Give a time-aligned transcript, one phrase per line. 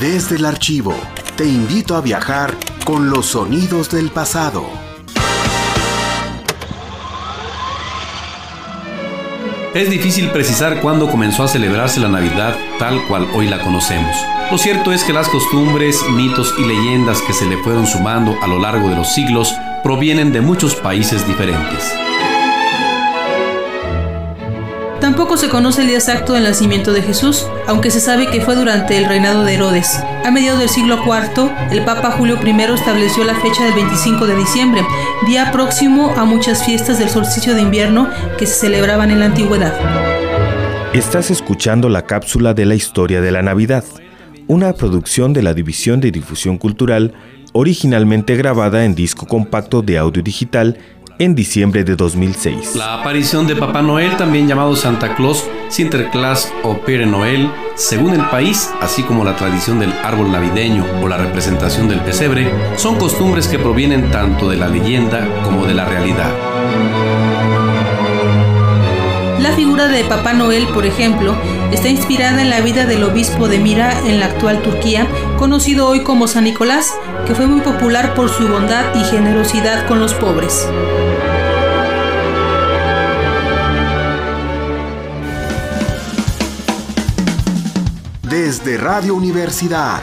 [0.00, 0.94] Desde el archivo,
[1.36, 4.64] te invito a viajar con los sonidos del pasado.
[9.74, 14.14] Es difícil precisar cuándo comenzó a celebrarse la Navidad tal cual hoy la conocemos.
[14.52, 18.46] Lo cierto es que las costumbres, mitos y leyendas que se le fueron sumando a
[18.46, 19.52] lo largo de los siglos
[19.82, 21.92] provienen de muchos países diferentes.
[25.08, 28.54] Tampoco se conoce el día exacto del nacimiento de Jesús, aunque se sabe que fue
[28.54, 29.98] durante el reinado de Herodes.
[30.22, 34.36] A mediados del siglo IV, el Papa Julio I estableció la fecha del 25 de
[34.36, 34.82] diciembre,
[35.26, 39.72] día próximo a muchas fiestas del solsticio de invierno que se celebraban en la antigüedad.
[40.92, 43.84] Estás escuchando la cápsula de la historia de la Navidad,
[44.46, 47.14] una producción de la División de Difusión Cultural,
[47.54, 50.76] originalmente grabada en disco compacto de audio digital
[51.18, 52.76] en diciembre de 2006.
[52.76, 58.24] La aparición de Papá Noel, también llamado Santa Claus, Sinterklaas o Pere Noel, según el
[58.26, 63.48] país, así como la tradición del árbol navideño o la representación del pesebre, son costumbres
[63.48, 66.47] que provienen tanto de la leyenda como de la realidad.
[69.58, 71.36] Figura de Papá Noel, por ejemplo,
[71.72, 76.04] está inspirada en la vida del obispo de Mira en la actual Turquía, conocido hoy
[76.04, 76.94] como San Nicolás,
[77.26, 80.68] que fue muy popular por su bondad y generosidad con los pobres.
[88.22, 90.00] Desde Radio Universidad.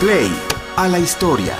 [0.00, 0.32] Play
[0.76, 1.52] a la historia.